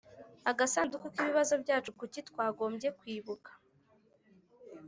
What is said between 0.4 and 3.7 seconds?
Agasanduku k ibibazo byacu kuki twagombye kwibuka